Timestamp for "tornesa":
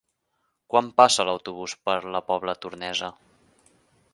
2.65-3.11